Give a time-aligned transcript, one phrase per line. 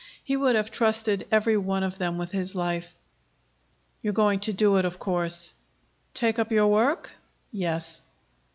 [0.23, 2.95] He would have trusted every one of them with his life.
[4.01, 5.53] "You're going to do it, of course."
[6.15, 7.11] "Take up your work?"
[7.51, 8.01] "Yes."